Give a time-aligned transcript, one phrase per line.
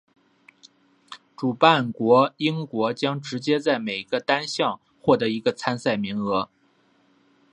[1.37, 6.49] 主办国英国将直接在每个单项获得一个参赛名额。